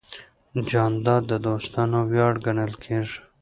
[0.69, 3.17] جانداد د دوستانو ویاړ ګڼل کېږي.